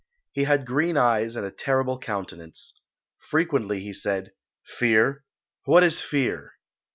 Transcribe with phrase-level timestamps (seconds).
[0.31, 2.73] He had green eyes and a terrible countenance.
[3.19, 4.31] Frequently he said,
[4.65, 5.23] "Fear!
[5.65, 6.53] What is fear?"